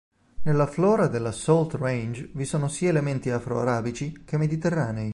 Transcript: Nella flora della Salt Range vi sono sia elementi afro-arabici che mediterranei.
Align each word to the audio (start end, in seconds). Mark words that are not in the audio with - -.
Nella 0.41 0.65
flora 0.65 1.05
della 1.05 1.31
Salt 1.31 1.75
Range 1.75 2.31
vi 2.33 2.43
sono 2.43 2.67
sia 2.69 2.89
elementi 2.89 3.29
afro-arabici 3.29 4.23
che 4.25 4.37
mediterranei. 4.39 5.09